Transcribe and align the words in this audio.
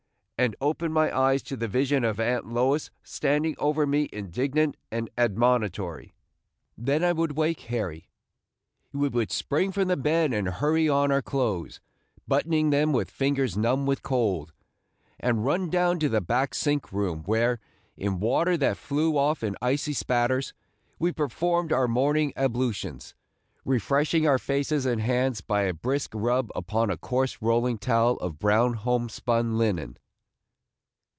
and 0.43 0.55
opened 0.59 0.91
my 0.91 1.15
eyes 1.15 1.43
to 1.43 1.55
the 1.55 1.67
vision 1.67 2.03
of 2.03 2.19
Aunt 2.19 2.47
Lois 2.47 2.89
standing 3.03 3.53
over 3.59 3.85
me 3.85 4.09
indignant 4.11 4.75
and 4.91 5.07
admonitory. 5.15 6.15
Then 6.75 7.03
I 7.03 7.11
would 7.11 7.33
wake 7.37 7.59
Harry. 7.69 8.09
We 8.91 9.07
would 9.07 9.29
spring 9.31 9.71
from 9.71 9.87
the 9.87 9.95
bed 9.95 10.33
and 10.33 10.47
hurry 10.49 10.89
on 10.89 11.11
our 11.11 11.21
clothes, 11.21 11.79
buttoning 12.27 12.71
them 12.71 12.91
with 12.91 13.11
fingers 13.11 13.55
numb 13.55 13.85
with 13.85 14.01
cold, 14.01 14.51
and 15.19 15.45
run 15.45 15.69
down 15.69 15.99
to 15.99 16.09
the 16.09 16.21
back 16.21 16.55
sink 16.55 16.91
room, 16.91 17.21
where, 17.25 17.59
in 17.95 18.19
water 18.19 18.57
that 18.57 18.77
flew 18.77 19.19
off 19.19 19.43
in 19.43 19.55
icy 19.61 19.93
spatters, 19.93 20.55
we 20.97 21.11
performed 21.11 21.71
our 21.71 21.87
morning 21.87 22.33
ablutions, 22.35 23.13
refreshing 23.63 24.25
our 24.25 24.39
faces 24.39 24.87
and 24.87 25.01
hands 25.01 25.39
by 25.41 25.61
a 25.61 25.71
brisk 25.75 26.13
rub 26.15 26.49
upon 26.55 26.89
a 26.89 26.97
coarse 26.97 27.37
rolling 27.43 27.77
towel 27.77 28.17
of 28.17 28.39
brown 28.39 28.73
homespun 28.73 29.55
linen. 29.59 29.97